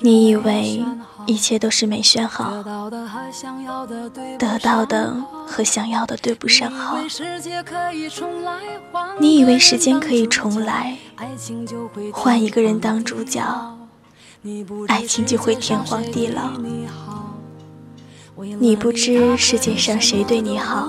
[0.00, 0.84] 你以为
[1.26, 2.62] 一切都是没选好，
[4.38, 5.14] 得到的
[5.46, 6.98] 和想要的对不上号。
[9.18, 10.96] 你以为时间可以重来，
[12.12, 13.42] 换一个人当主角，
[14.88, 16.52] 爱情就会天荒地老。
[18.58, 20.88] 你不知世界上谁对你好，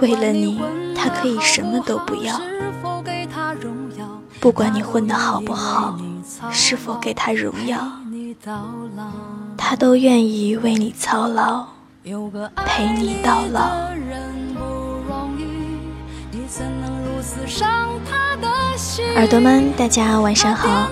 [0.00, 0.60] 为了你，
[0.94, 2.40] 他可以什么都不要。
[4.40, 5.98] 不管你混得好不好，
[6.50, 7.78] 是否给他荣耀，
[9.56, 11.66] 他都愿意为你操劳，
[12.66, 13.86] 陪你到老。
[19.14, 20.88] 耳朵们，大家晚上好！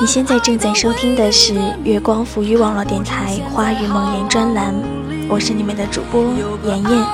[0.00, 4.74] 你现在正在收听的是月光浮语网络电台《花语梦言》专栏，
[5.28, 6.22] 我是你们的主播
[6.64, 7.06] 妍妍。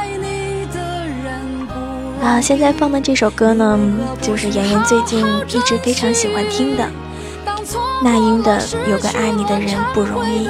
[2.22, 3.78] 啊，现在放的这首歌呢，
[4.20, 6.88] 就是妍妍最近一直非常喜欢听的，
[8.02, 10.46] 那英的《有个爱你的人不容易》，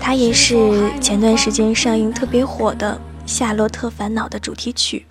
[0.00, 5.06] 它也是前段时间上映特别火的《夏洛特烦恼》的主题曲。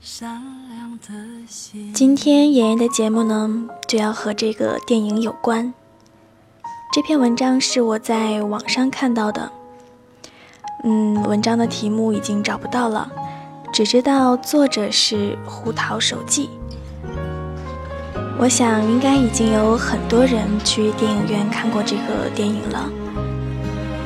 [1.94, 5.74] 今天妍妍的节目呢，就要和这个电影有关。
[6.94, 9.52] 这篇文章是我在网上看到的，
[10.84, 13.12] 嗯，文章的题目已经找不到了。
[13.74, 16.50] 只知道作者是胡桃手记，
[18.44, 22.90] 我想应该已经有很多人去电影院看过这个电影了。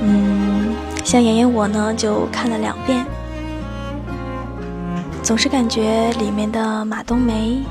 [0.03, 3.03] 嗯，像妍妍我呢就看了两遍，
[5.23, 7.63] 总是感觉里面的马冬梅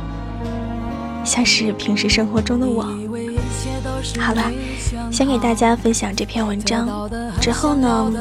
[1.22, 2.82] 像是平时生活中的我。
[4.18, 4.50] 好了，
[5.12, 7.08] 先给大家分享这篇文章。
[7.40, 8.12] 之后呢，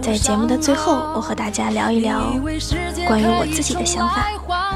[0.00, 2.32] 在节目的最后，我和大家聊一聊
[3.06, 4.69] 关于我自己的想法。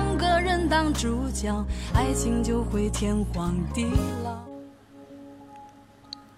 [0.68, 1.64] 当主角，
[1.94, 3.86] 爱情就会天荒地
[4.24, 4.30] 老。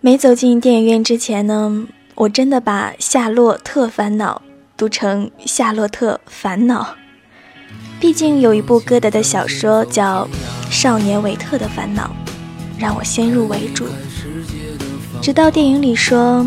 [0.01, 4.43] 没走进电影院之前呢，我真的把《夏洛特烦恼》
[4.77, 6.83] 读成《夏洛特烦恼》，
[8.01, 10.25] 毕竟有一部歌德的小说叫
[10.71, 12.15] 《少年维特的烦恼》，
[12.81, 13.87] 让我先入为主。
[15.21, 16.47] 直到电影里说，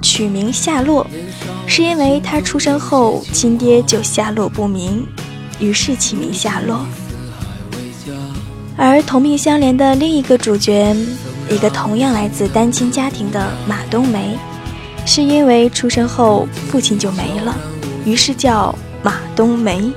[0.00, 1.06] 取名夏洛，
[1.66, 5.06] 是因为他出生后亲爹就下落不明，
[5.58, 6.84] 于是起名夏洛。
[8.76, 10.94] 而同病相怜的另一个主角，
[11.50, 14.38] 一个同样来自单亲家庭的马冬梅，
[15.04, 17.56] 是因为出生后父亲就没了，
[18.04, 19.90] 于是叫马冬梅。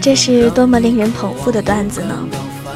[0.00, 2.16] 这是多么令人捧腹的段子呢？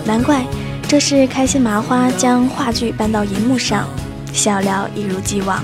[0.04, 0.44] 难怪。
[0.88, 3.86] 这是开心麻花将话剧搬到银幕上，
[4.32, 5.62] 笑料一如既往，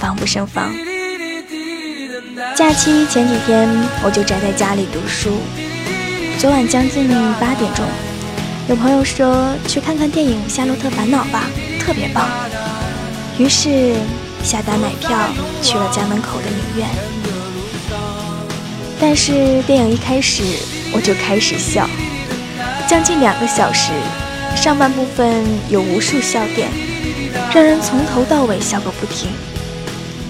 [0.00, 0.74] 防不胜防。
[2.54, 3.68] 假期前几天
[4.04, 5.38] 我就宅在家里读书，
[6.38, 7.08] 昨晚将近
[7.40, 7.84] 八点钟，
[8.68, 11.44] 有朋友说去看看电影《夏洛特烦恼》吧，
[11.80, 12.28] 特别棒。
[13.38, 13.94] 于是
[14.44, 15.18] 下单买票
[15.62, 16.88] 去了家门口的影院，
[19.00, 20.42] 但是电影一开始
[20.92, 21.88] 我就开始笑，
[22.86, 23.90] 将近两个小时。
[24.54, 26.68] 上半部分有无数笑点，
[27.52, 29.28] 让人从头到尾笑个不停。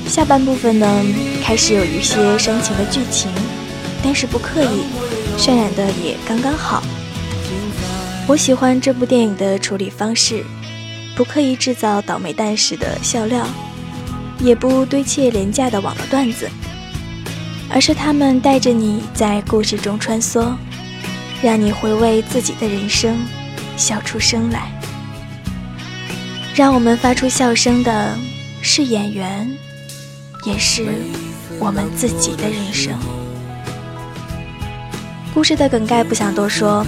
[0.09, 1.05] 下半部分呢，
[1.43, 3.31] 开始有一些煽情的剧情，
[4.03, 4.85] 但是不刻意，
[5.37, 6.83] 渲染的也刚刚好。
[8.27, 10.43] 我喜欢这部电影的处理方式，
[11.15, 13.47] 不刻意制造倒霉蛋式的笑料，
[14.41, 16.49] 也不堆砌廉价的网络段子，
[17.71, 20.55] 而是他们带着你在故事中穿梭，
[21.43, 23.15] 让你回味自己的人生。
[23.77, 24.73] 笑出声来，
[26.53, 28.19] 让我们发出笑声的
[28.61, 29.49] 是演员，
[30.45, 30.87] 也是
[31.59, 32.93] 我们自己的人生。
[35.35, 36.85] 故事的梗概不想多说，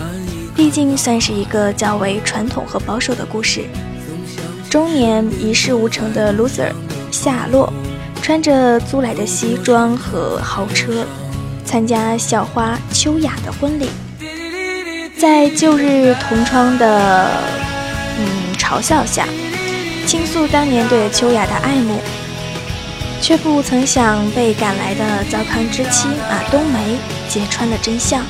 [0.56, 3.64] 毕竟算是一个较为传统和保守的故事。
[4.69, 6.73] 中年一事无成的 loser
[7.11, 7.73] 夏洛，
[8.23, 11.05] 穿着租来的西装和豪车，
[11.64, 13.88] 参加校花秋雅的婚礼。
[15.19, 17.31] 在旧日同窗的
[18.19, 19.26] 嗯嘲笑下，
[20.06, 21.99] 倾诉当年对秋雅的爱慕，
[23.21, 26.97] 却不曾想被赶来的糟糠之妻马冬梅
[27.29, 28.25] 揭穿了真相。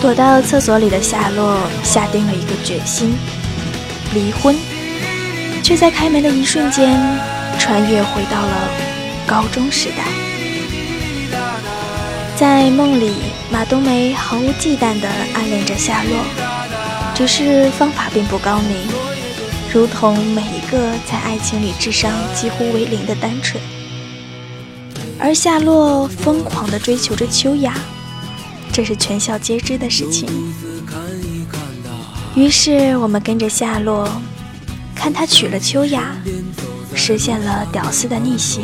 [0.00, 3.14] 躲到厕所里的夏洛下定了一个决心：
[4.14, 4.56] 离婚。
[5.62, 6.98] 却在开门的一瞬间，
[7.56, 8.68] 穿越回到了
[9.24, 10.02] 高中时代。
[12.34, 13.14] 在梦里，
[13.48, 16.18] 马冬梅毫无忌惮地暗恋着夏洛，
[17.14, 18.76] 只是方法并不高明，
[19.72, 23.62] 如同每一个在爱情里智商几乎为零的单纯。
[25.18, 27.74] 而夏洛疯狂地追求着秋雅，
[28.70, 30.28] 这是全校皆知的事情。
[32.34, 34.06] 于是我们跟着夏洛，
[34.94, 36.16] 看他娶了秋雅，
[36.94, 38.60] 实现了屌丝的逆袭，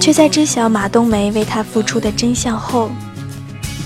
[0.00, 2.90] 却在知晓马冬梅为他付出的真相后，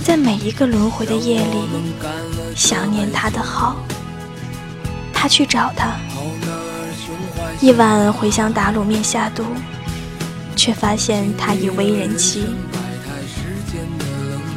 [0.05, 1.59] 在每一个轮回的夜里，
[2.55, 3.75] 想念他的好。
[5.27, 5.97] 他去找他，
[7.61, 9.43] 一碗茴香打卤面下肚，
[10.55, 12.45] 却发现他已为人妻。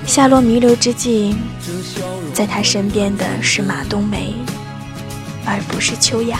[0.06, 1.36] 夏洛弥留之际，
[2.36, 4.36] 在他身边的是马冬梅，
[5.44, 6.38] 而不是秋雅。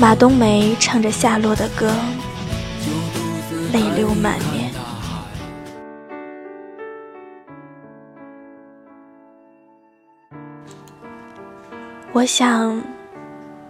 [0.00, 1.94] 马冬梅唱着夏洛的歌，
[3.72, 4.57] 泪流满面。
[12.18, 12.82] 我想，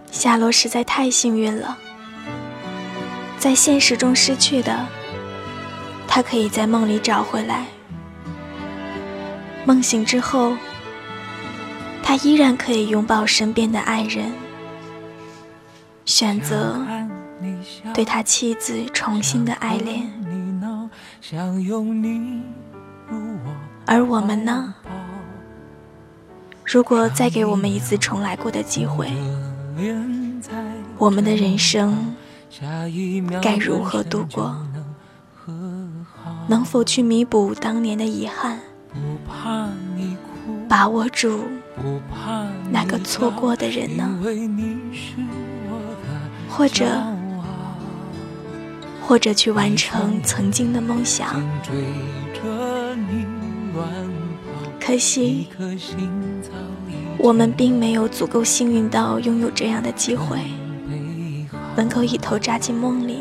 [0.09, 1.77] 夏洛实在太幸运了，
[3.37, 4.87] 在现实中失去的。
[6.07, 7.67] 他可以在梦里找回来，
[9.65, 10.57] 梦醒之后，
[12.01, 14.31] 他依然可以拥抱身边的爱人，
[16.05, 16.83] 选择
[17.93, 20.11] 对他妻子重新的爱恋。
[23.85, 24.73] 而我们呢？
[26.71, 29.11] 如果再给我们一次重来过的机会，
[30.99, 32.13] 我们的人生
[33.41, 34.55] 该如何度过？
[36.47, 38.59] 能否去弥补当年的遗憾？
[40.67, 41.39] 把握住
[42.69, 44.07] 那个错过的人呢？
[46.47, 46.85] 或者，
[49.01, 51.33] 或者去完成曾经的梦想？
[54.89, 55.47] 可惜，
[57.19, 60.39] 我们并没有足够幸运到拥有这样的机会，
[61.75, 63.19] 能够一头扎进梦里。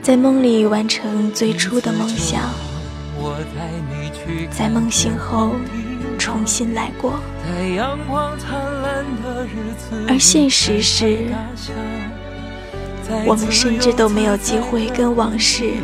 [0.00, 2.40] 在梦里完成最初的梦想，
[4.50, 5.50] 在梦醒后
[6.18, 7.20] 重新来过。
[10.08, 11.26] 而现实是，
[13.26, 15.74] 我们甚至都没有机会跟往事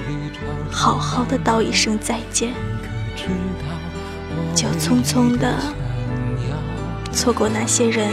[0.70, 2.54] 好好的道一声再见，
[4.60, 5.54] 就匆匆的
[7.10, 8.10] 错过那些人、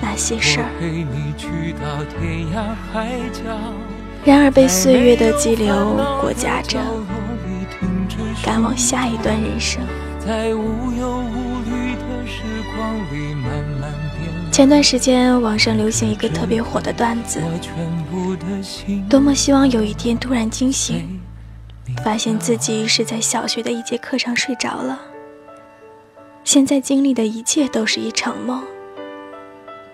[0.00, 0.70] 那些事儿。
[4.24, 6.80] 然而被岁月的激流裹挟着，
[8.42, 9.82] 赶往下一段人生。
[14.50, 17.42] 前段时间网上流行一个特别火的段子：
[19.10, 21.20] 多么希望有一天突然惊醒，
[22.04, 25.00] 发现自己是在小学的一节课上睡着了。
[26.44, 28.62] 现在经历的一切都是一场梦。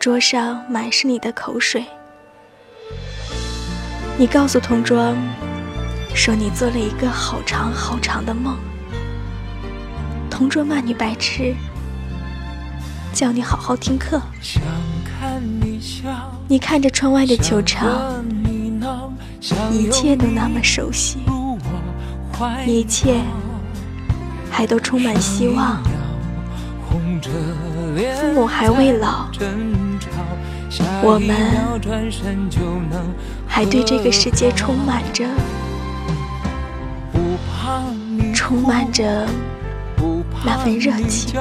[0.01, 1.87] 桌上满是你的口水。
[4.19, 5.15] 你告诉同桌，
[6.13, 8.59] 说你做了一个好长好长的梦。
[10.29, 11.55] 同桌骂你白痴，
[13.13, 14.21] 叫你好好听课。
[16.49, 18.25] 你看着窗外的球场，
[19.71, 21.19] 一切都那么熟悉，
[22.67, 23.21] 一切
[24.51, 25.83] 还都充满希望。
[28.21, 29.27] 父母还未老。
[31.03, 31.37] 我们
[33.47, 35.25] 还对这个世界充满着，
[38.33, 39.27] 充满着
[40.45, 41.35] 那份热情。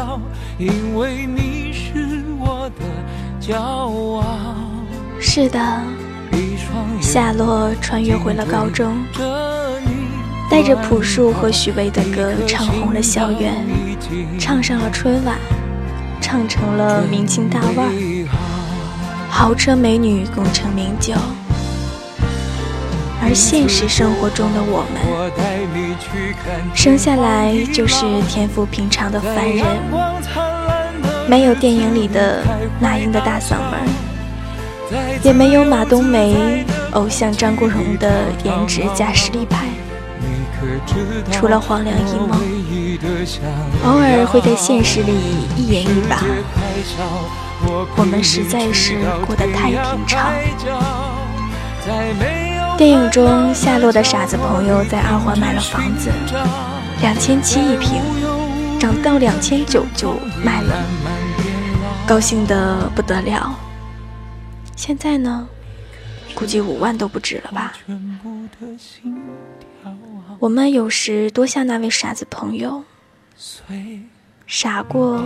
[5.22, 5.60] 是的，
[7.00, 8.98] 夏洛穿越回了高中，
[10.50, 13.54] 带着朴树和许巍的歌，唱红了校园，
[14.40, 15.38] 唱上了春晚，
[16.20, 17.88] 唱成了明星大腕。
[19.30, 21.14] 豪车美女功成名就，
[23.22, 25.00] 而现实生活中的我们，
[26.76, 29.64] 生下来就是天赋平常的凡人，
[31.28, 32.44] 没有电影里的
[32.80, 33.80] 那英的大嗓门，
[35.24, 39.68] 也没有马冬梅偶像张国荣的颜值加实力派，
[41.32, 42.40] 除了黄粱一梦，
[43.86, 45.14] 偶尔会在现实里
[45.56, 46.22] 一言一把。
[47.96, 50.34] 我们实在是过得太平常。
[52.78, 56.10] 电影中，夏洛的傻子朋友在二环买了房子，
[57.02, 58.02] 两千七一平，
[58.80, 60.14] 涨到两千九就
[60.44, 60.76] 卖了，
[62.08, 63.54] 高兴得不得了。
[64.76, 65.48] 现在呢，
[66.40, 67.74] 估计五万都不止了吧。
[70.40, 72.82] 我们有时多像那位傻子朋友，
[74.48, 75.22] 傻过、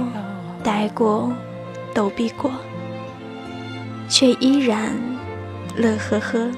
[0.63, 1.31] 呆过、
[1.93, 2.51] 逗逼过，
[4.09, 4.91] 却依然
[5.77, 6.49] 乐呵呵、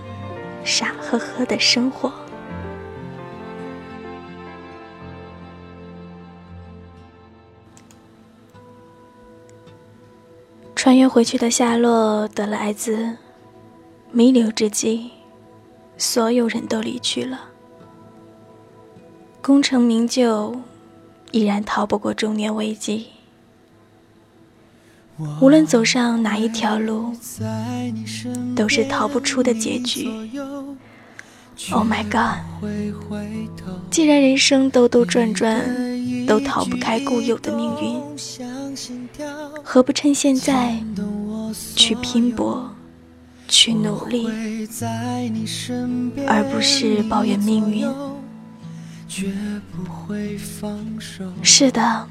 [0.63, 2.09] 傻呵呵的生活。
[10.77, 13.17] 穿越回去的夏洛得了艾滋。
[14.17, 15.09] 弥留之际，
[15.97, 17.49] 所有人都离去了。
[19.41, 20.61] 功成名就，
[21.31, 23.07] 依然逃不过中年危机。
[25.41, 27.13] 无论走上哪一条路，
[28.55, 30.09] 都是逃不出的结局。
[31.73, 32.39] Oh my god！
[33.91, 38.01] 既然人生兜兜转转都逃不开固有的命运，
[39.61, 40.81] 何不趁现在
[41.75, 42.74] 去拼搏、
[43.47, 44.27] 去努力，
[46.27, 47.87] 而不是抱怨命运？
[51.41, 52.07] 是的。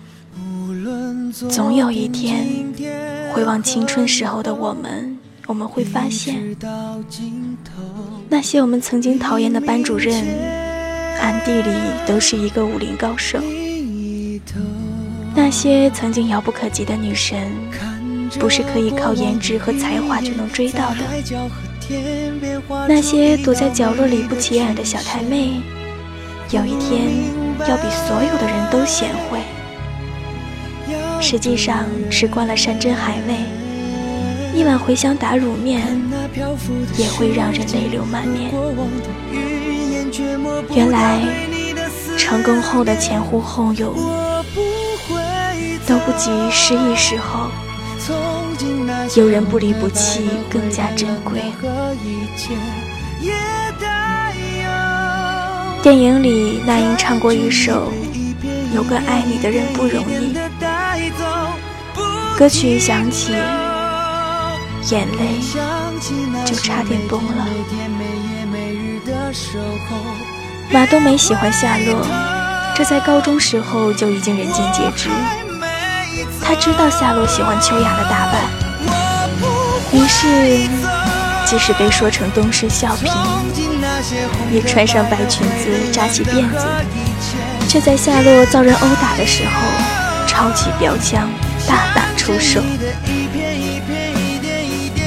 [1.48, 2.46] 总有一天，
[3.32, 6.56] 回望青春时候的我们，我们会发现，
[8.28, 10.24] 那些我们曾经讨厌的班主任，
[11.20, 11.70] 暗地里
[12.06, 13.38] 都是一个武林高手；
[15.34, 17.50] 那些曾经遥不可及的女神，
[18.38, 21.04] 不是可以靠颜值和才华就能追到的；
[22.88, 25.60] 那些躲在角落里不起眼的小太妹，
[26.50, 27.02] 有一天
[27.68, 29.38] 要比所有的人都贤惠。
[31.20, 33.34] 实际上，吃惯了山珍海味，
[34.58, 35.80] 一碗茴香打卤面
[36.98, 38.50] 也会让人泪流满面。
[40.74, 41.20] 原来，
[42.18, 43.94] 成功后的前呼后拥
[45.86, 47.48] 都不及失意时候
[49.16, 51.40] 有人不离不弃更加珍贵。
[55.82, 57.92] 电影里，那英唱过一首
[58.74, 60.34] 《有个爱你的人不容易》。
[62.36, 63.32] 歌曲一响起，
[64.90, 65.38] 眼泪
[66.44, 67.46] 就差点崩了。
[70.72, 72.04] 马冬梅喜欢夏洛，
[72.74, 75.10] 这在高中时候就已经人尽皆知。
[76.42, 78.42] 她知道夏洛喜欢秋雅的打扮，
[79.94, 80.68] 于是
[81.46, 83.08] 即使被说成东施效颦，
[84.50, 86.66] 也穿上白裙子扎起辫子，
[87.68, 89.52] 却在夏洛遭人殴打的时候
[90.26, 91.28] 抄起标枪。
[91.66, 92.60] 大打出手，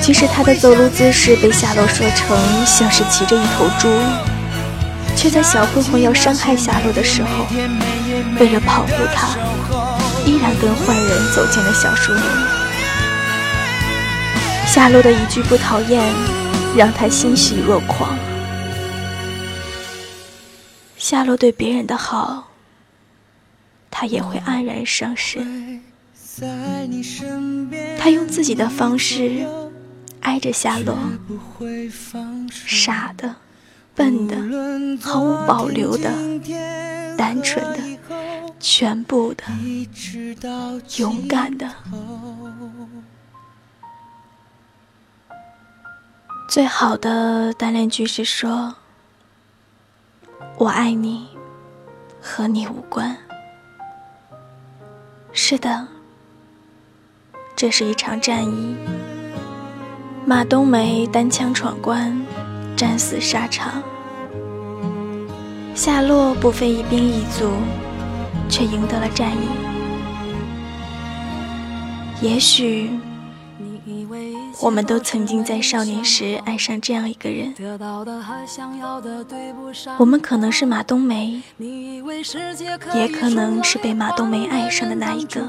[0.01, 3.87] 即使他的走路姿势被夏洛说成像是骑着一头猪，
[5.15, 7.45] 却在小混混要伤害夏洛的时候，
[8.39, 9.27] 为了保护他，
[10.25, 12.23] 依然跟坏人走进了小树林。
[14.67, 16.13] 夏洛的一句不讨厌，
[16.75, 18.17] 让他欣喜若狂。
[20.97, 22.51] 夏洛对别人的好，
[23.89, 25.81] 他也会黯然伤神。
[27.97, 29.47] 他用自己的方式
[30.21, 30.95] 挨着夏洛，
[32.49, 33.35] 傻的、
[33.95, 34.37] 笨的、
[35.01, 36.11] 毫无保留的、
[37.17, 37.79] 单纯的、
[38.59, 39.43] 全部的、
[40.97, 41.67] 勇敢的。
[46.57, 48.73] 最好的单恋句是说
[50.57, 51.27] ：“我爱你，
[52.19, 53.15] 和你无关。”
[55.31, 55.87] 是的。
[57.55, 58.75] 这是一场战役，
[60.25, 62.19] 马冬梅单枪闯关，
[62.75, 63.83] 战死沙场。
[65.75, 67.51] 夏洛不费一兵一卒，
[68.49, 69.47] 却赢得了战役。
[72.19, 72.99] 也许，
[74.61, 77.53] 我们都曾经在少年时爱上这样一个人。
[79.97, 81.41] 我们可能是马冬梅，
[82.93, 85.47] 也可能是被马冬梅爱上的那一个。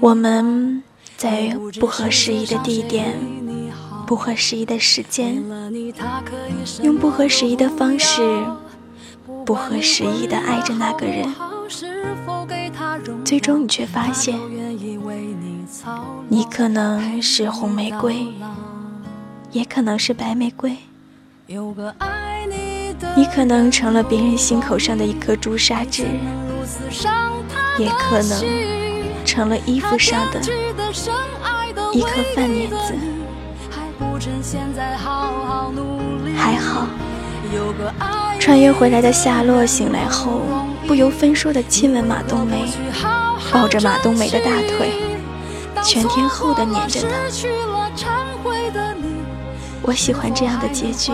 [0.00, 0.82] 我们
[1.16, 3.18] 在不合时宜的地点、
[4.06, 5.42] 不合时宜的时间，
[6.82, 8.44] 用不合时宜的方式、
[9.44, 11.32] 不合时宜的爱着那个人，
[13.24, 14.38] 最终你却发现，
[16.28, 18.26] 你可能是红玫瑰，
[19.52, 20.76] 也可能是白玫瑰，
[23.14, 26.04] 你可能成了别人心口上的一颗朱砂痣。
[27.78, 28.42] 也可能
[29.24, 30.40] 成了衣服上的
[31.92, 32.94] 一颗饭粘子。
[36.34, 36.88] 还好，
[38.40, 40.40] 穿越回来的夏洛醒来后，
[40.86, 42.64] 不由分说的亲吻马冬梅，
[43.52, 44.90] 抱着马冬梅的大腿，
[45.82, 47.08] 全天候的黏着他。
[49.82, 51.12] 我喜欢这样的结局，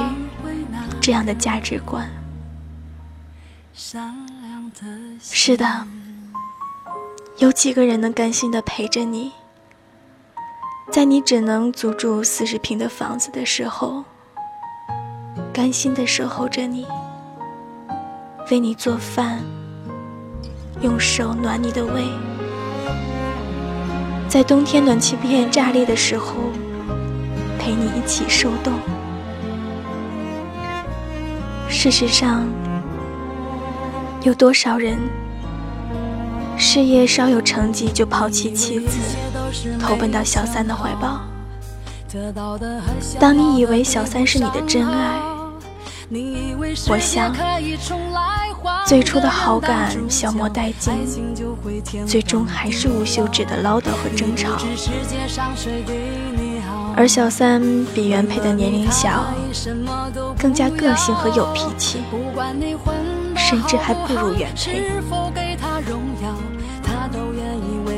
[1.00, 2.08] 这样的价值观。
[5.20, 5.86] 是的。
[7.38, 9.32] 有几个人能甘心的陪着你，
[10.90, 14.04] 在你只能租住四十平的房子的时候，
[15.52, 16.86] 甘心的守候着你，
[18.50, 19.40] 为你做饭，
[20.82, 22.04] 用手暖你的胃，
[24.32, 26.36] 在冬天暖气片炸裂的时候，
[27.58, 28.72] 陪你一起受冻。
[31.68, 32.46] 事实上，
[34.22, 34.98] 有多少人
[36.56, 38.96] 事业稍有成绩就抛弃妻子，
[39.78, 41.20] 投奔到小三的怀抱？
[43.20, 45.20] 当你以为小三是你的真爱，
[46.88, 47.34] 我想，
[48.86, 50.92] 最初的好感消磨殆尽，
[52.06, 54.50] 最终还是无休止的唠叨和争吵。
[56.94, 57.62] 而小三
[57.94, 59.24] 比原配的年龄小，
[60.38, 62.02] 更加个性和有脾气，
[63.34, 64.82] 甚至还不如原配。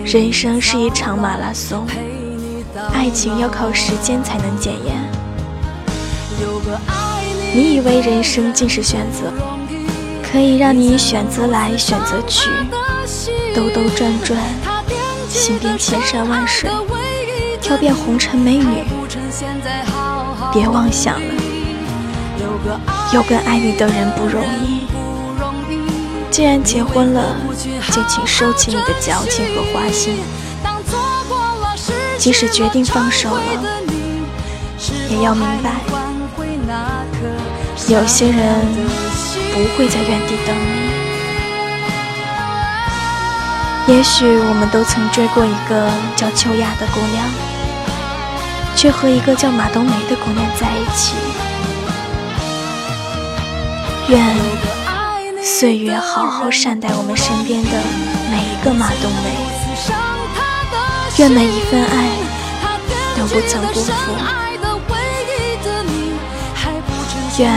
[0.05, 1.87] 人生是一场马拉松，
[2.93, 4.95] 爱情要靠时间才能检验。
[7.53, 9.33] 你以为人生尽是选择，
[10.35, 12.51] 可以让你选择来选择去，
[13.55, 14.37] 兜兜转转，
[15.29, 16.69] 行遍千山万水。
[17.63, 18.83] 挑遍红尘美女，
[20.53, 21.35] 别妄想了，
[23.13, 24.89] 有个爱你的人不容易。
[26.33, 27.37] 既然结婚了，
[27.93, 30.17] 就请收起你的矫情和花心。
[32.19, 33.41] 即使决定放手了，
[35.09, 35.71] 也要明白，
[37.87, 38.67] 有些人
[39.55, 40.55] 不会在原地等
[43.87, 43.95] 你。
[43.95, 47.55] 也许我们都曾追过一个叫秋雅的姑娘。
[48.77, 51.15] 却和一个叫马冬梅的姑娘在一起。
[54.09, 54.37] 愿
[55.43, 57.71] 岁月好好善待我们身边的
[58.31, 59.31] 每一个马冬梅，
[61.19, 62.11] 愿每一份爱
[63.17, 63.93] 都不曾辜负，
[67.39, 67.51] 愿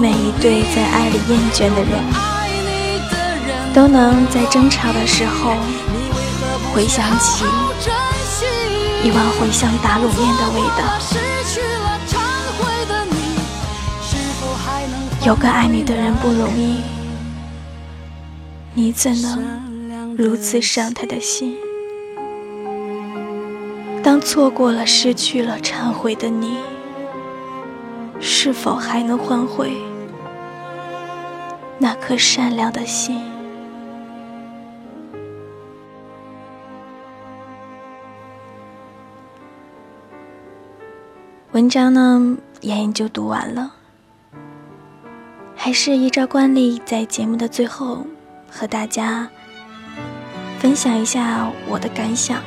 [0.00, 2.00] 每一对在爱里厌倦的人，
[3.74, 5.56] 都能在争吵的时候
[6.72, 7.44] 回想起。
[9.02, 10.84] 一碗茴香打卤面的味道。
[15.26, 16.76] 有个爱你的人不容易，
[18.74, 21.56] 你怎能如此伤他的心？
[24.00, 26.58] 当错过了、失去了、忏悔的你，
[28.20, 29.72] 是否还能换回
[31.78, 33.22] 那颗善良的心？
[41.52, 43.74] 文章呢，妍妍就读完了。
[45.56, 48.06] 还是依照惯例，在节目的最后
[48.50, 49.28] 和大家
[50.58, 52.40] 分享一下我的感想。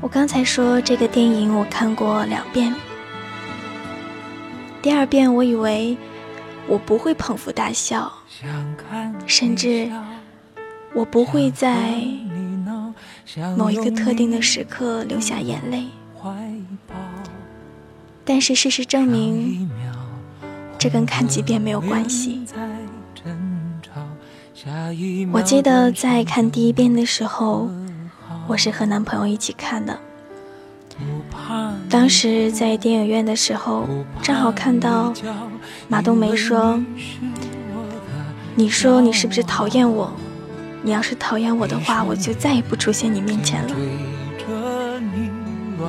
[0.00, 2.74] 我刚才说这个电影我看过两遍，
[4.82, 5.96] 第二遍我以为
[6.66, 8.12] 我不会捧腹大笑，
[9.26, 9.88] 甚至
[10.92, 12.04] 我不会在。
[13.56, 15.86] 某一个特定的时刻流下眼泪，
[18.24, 19.70] 但是事实证明，
[20.76, 22.44] 这跟看几遍没有关系。
[25.32, 27.70] 我记得在看第一遍的时候，
[28.46, 29.98] 我是和男朋友一起看的。
[31.88, 33.86] 当时在电影院的时候，
[34.22, 35.12] 正好看到
[35.88, 36.82] 马冬梅说
[38.56, 40.12] ：“你说你是不是讨厌我？”
[40.84, 43.74] 你要是讨厌我的话，我就再也不出现你面前了。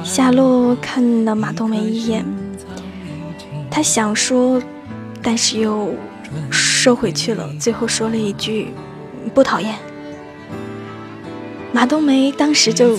[0.03, 2.23] 夏洛看了马冬梅一眼，
[3.71, 4.61] 他想说，
[5.19, 5.95] 但是又
[6.51, 8.71] 收回去了，最后说了一句
[9.33, 9.73] ：“不讨厌。”
[11.73, 12.95] 马冬梅当时就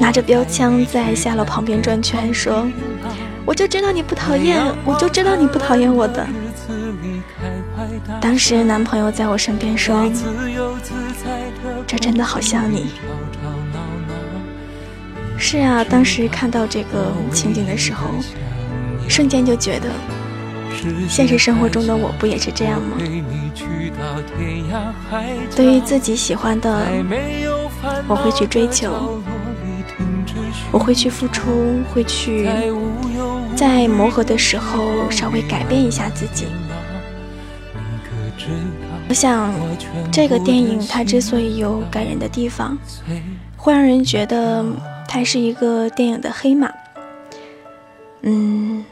[0.00, 2.66] 拿着标枪在下楼旁边转圈，说
[3.44, 6.26] ：“我就知道你不讨厌，我就知道你不讨厌我的。”
[8.20, 10.10] 当时男朋友在我身边说
[11.86, 12.86] ：“这真的好像你。”
[15.36, 18.06] 是啊，当时看到这个情景的时候，
[19.06, 19.90] 瞬间就觉得，
[21.08, 22.96] 现实生活中的我不也是这样吗？
[25.54, 26.86] 对于自己喜欢的，
[28.06, 29.20] 我会去追求，
[30.72, 32.48] 我会去付出，会去
[33.56, 36.46] 在磨合的时候稍微改变一下自己。
[39.08, 39.52] 我想，
[40.12, 42.78] 这个电影它之所以有感人的地方，
[43.56, 44.64] 会让人觉得
[45.08, 46.70] 它是一个电影的黑马。
[48.22, 48.84] 嗯，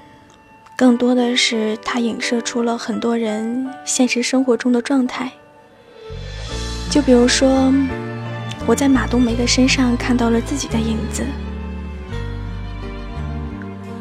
[0.76, 5.30] 更多的是它影射出了很多人现实生活中的状态。
[6.90, 7.72] 就比如说，
[8.66, 11.24] 我在马冬梅的身上看到了自己的影子。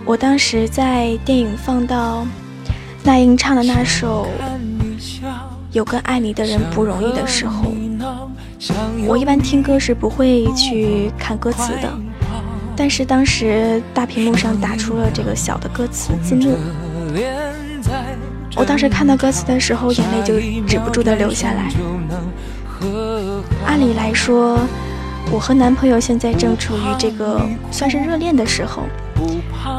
[0.07, 2.25] 我当时在电影放到
[3.03, 4.25] 那英唱的那首。
[5.73, 7.73] 有个爱你的人不容易的时候，
[9.05, 11.91] 我一般听歌是不会去看歌词的，
[12.73, 16.57] 但是当时大屏幕上打出了这个小的歌词字幕，
[18.55, 21.69] 我当时看到歌词的时候，眼泪就止不住的流下来。
[23.65, 24.57] 按理来说，
[25.29, 27.41] 我和男朋友现在正处于这个
[27.71, 28.83] 算是热恋的时候，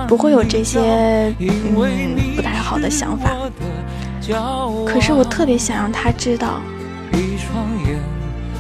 [0.07, 3.31] 不会有这些嗯不太好的想法。
[4.87, 6.61] 可是我特别想让他知道。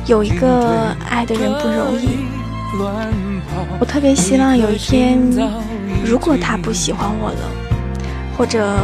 [0.06, 2.24] 有一个爱的人不容易，
[3.78, 5.20] 我特别希望有一天，
[6.02, 7.50] 如果他不喜欢我了，
[8.34, 8.74] 或者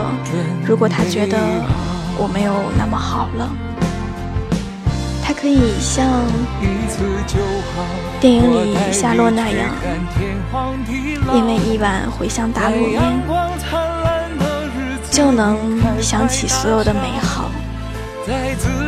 [0.66, 1.38] 如果他觉得
[2.18, 3.50] 我没有那么好了，
[5.44, 6.06] 可以像
[8.18, 9.68] 电影里夏洛那样，
[11.34, 13.02] 因为一碗茴香打卤面，
[15.10, 15.58] 就能
[16.00, 17.50] 想起所有的美好，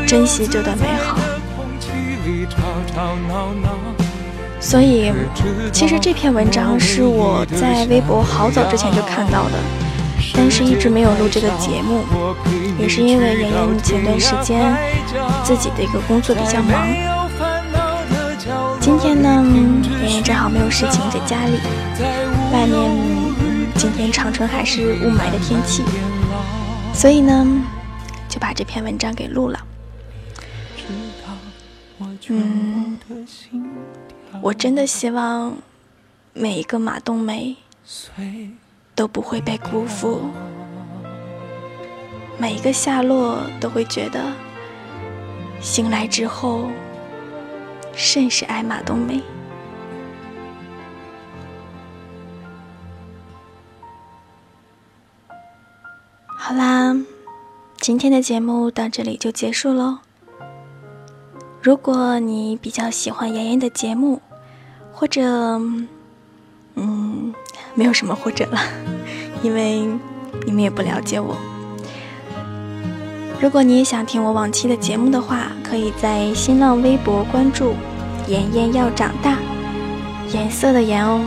[0.07, 1.19] 珍惜着的美好。
[4.59, 5.13] 所以，
[5.71, 9.59] 其实这篇文章是我在微博好早之前就看到的，
[10.37, 12.05] 但是一直没有录这个节目，
[12.79, 14.77] 也是因为妍妍前段时间
[15.43, 16.87] 自己的一个工作比较忙。
[18.79, 19.43] 今天呢，
[20.03, 21.59] 妍妍正好没有事情在家里，
[22.53, 22.91] 外面
[23.75, 25.83] 今天长春还是雾霾的天气，
[26.95, 27.45] 所以呢，
[28.29, 29.59] 就把这篇文章给录了。
[32.29, 32.99] 嗯，
[34.41, 35.57] 我真的希望
[36.33, 37.57] 每一个马冬梅
[38.97, 40.23] 都不会被辜负，
[42.39, 44.33] 每一个夏洛都会觉得
[45.61, 46.71] 醒来之后
[47.93, 49.23] 甚是爱马冬梅。
[56.27, 56.97] 好啦，
[57.79, 59.99] 今天的节目到这里就结束喽。
[61.61, 64.23] 如果你比较喜欢妍妍的节目，
[64.93, 65.61] 或者，
[66.77, 67.35] 嗯，
[67.75, 68.59] 没有什么或者了，
[69.43, 69.81] 因为
[70.47, 71.37] 你们也不了解我。
[73.41, 77.75] 如果你也想听我往期的节目的话，可以在新浪微博关注
[78.29, 79.37] “妍妍要长大”，
[80.33, 81.21] 颜色的颜哦，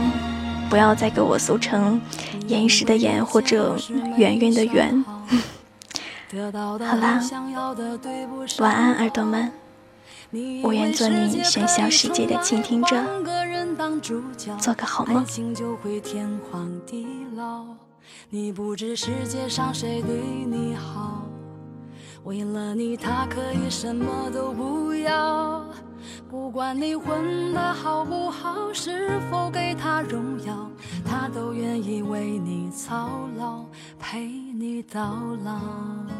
[0.68, 2.00] 不要再给我搜成
[2.48, 3.76] “岩石的岩”或者
[4.18, 5.04] “圆圆的圆”。
[6.32, 7.20] 好啦，
[8.58, 9.50] 晚安，耳朵们。
[10.62, 13.04] 我愿做你喧嚣世界的倾听者，
[14.58, 15.26] 做个好梦。
[18.28, 21.22] 你不知世界上谁对你好，
[22.22, 25.64] 为了你他可以什么都不要。
[26.28, 30.70] 不管你混的好不好，是否给他荣耀，
[31.04, 33.64] 他都愿意为你操劳，
[33.98, 36.19] 陪你到老。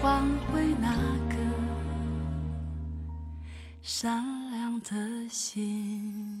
[4.01, 6.40] 善良的心。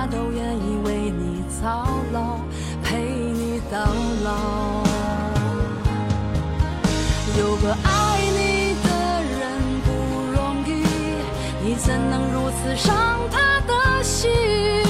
[0.00, 2.38] 他都愿意为你操劳。
[2.82, 3.78] 陪你到
[4.24, 4.82] 老，
[7.38, 8.88] 有个爱你的
[9.38, 9.40] 人
[9.84, 9.92] 不
[10.32, 10.70] 容易，
[11.62, 12.96] 你怎能如此伤
[13.30, 14.89] 他的心？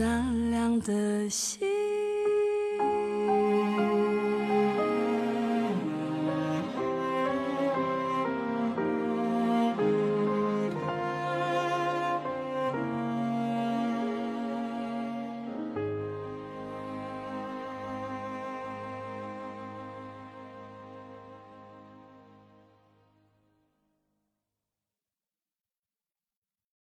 [0.00, 1.49] 善良的心。